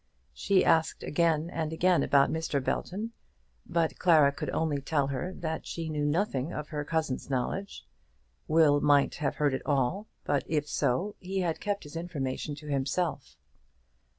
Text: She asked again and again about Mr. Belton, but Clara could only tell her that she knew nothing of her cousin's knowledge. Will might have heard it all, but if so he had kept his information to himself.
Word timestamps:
She 0.33 0.65
asked 0.65 1.03
again 1.03 1.51
and 1.51 1.71
again 1.71 2.01
about 2.01 2.31
Mr. 2.31 2.59
Belton, 2.59 3.11
but 3.67 3.99
Clara 3.99 4.31
could 4.31 4.49
only 4.49 4.81
tell 4.81 5.05
her 5.09 5.31
that 5.31 5.67
she 5.67 5.89
knew 5.89 6.05
nothing 6.07 6.51
of 6.51 6.69
her 6.69 6.83
cousin's 6.83 7.29
knowledge. 7.29 7.85
Will 8.47 8.81
might 8.81 9.13
have 9.21 9.35
heard 9.35 9.53
it 9.53 9.61
all, 9.63 10.07
but 10.23 10.41
if 10.47 10.67
so 10.67 11.15
he 11.19 11.41
had 11.41 11.59
kept 11.59 11.83
his 11.83 11.95
information 11.95 12.55
to 12.55 12.65
himself. 12.67 13.35